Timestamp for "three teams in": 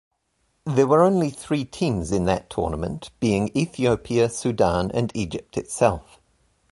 1.29-2.25